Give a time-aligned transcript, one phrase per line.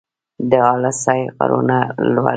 [0.49, 1.77] د اله سای غرونه
[2.13, 2.29] لوړ دي